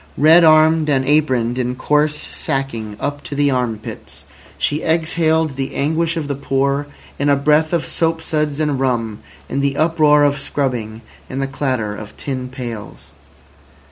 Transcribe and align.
Red 0.17 0.43
armed, 0.43 0.89
and 0.89 1.05
aproned 1.07 1.59
in 1.59 1.75
coarse 1.75 2.15
sacking 2.31 2.97
up 2.99 3.21
to 3.21 3.35
the 3.35 3.51
arm 3.51 3.77
pits, 3.77 4.25
she 4.57 4.81
exhaled 4.81 5.55
the 5.57 5.75
anguish 5.75 6.17
of 6.17 6.27
the 6.27 6.33
poor 6.33 6.87
in 7.19 7.29
a 7.29 7.35
breath 7.35 7.71
of 7.71 7.85
soap 7.85 8.19
suds 8.19 8.59
and 8.59 8.79
rum, 8.79 9.19
in 9.47 9.59
the 9.59 9.77
uproar 9.77 10.23
of 10.23 10.39
scrubbing, 10.39 11.03
in 11.29 11.37
the 11.37 11.45
clatter 11.45 11.95
of 11.95 12.17
tin 12.17 12.49
pails. 12.49 13.11